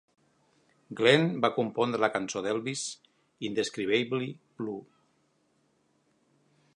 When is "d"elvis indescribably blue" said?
2.47-4.81